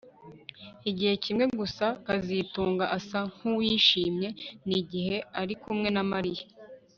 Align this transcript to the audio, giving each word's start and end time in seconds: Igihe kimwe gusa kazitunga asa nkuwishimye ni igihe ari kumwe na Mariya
Igihe 0.89 1.13
kimwe 1.23 1.45
gusa 1.59 1.85
kazitunga 2.05 2.85
asa 2.97 3.19
nkuwishimye 3.31 4.29
ni 4.67 4.75
igihe 4.81 5.15
ari 5.41 5.53
kumwe 5.61 5.89
na 5.95 6.03
Mariya 6.13 6.45